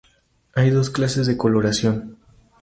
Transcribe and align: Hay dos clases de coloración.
Hay 0.55 0.71
dos 0.71 0.89
clases 0.89 1.27
de 1.27 1.37
coloración. 1.37 2.17